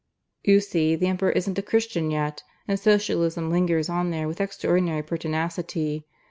[0.41, 5.03] "You see the Emperor isn't a Christian yet; and Socialism lingers on there with extraordinary
[5.03, 6.07] pertinacity.